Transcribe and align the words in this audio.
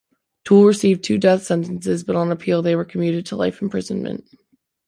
Toole 0.45 0.65
received 0.65 1.03
two 1.03 1.19
death 1.19 1.43
sentences, 1.43 2.03
but 2.03 2.15
on 2.15 2.31
appeal 2.31 2.63
they 2.63 2.75
were 2.75 2.83
commuted 2.85 3.23
to 3.27 3.35
life 3.35 3.61
imprisonment. 3.61 4.27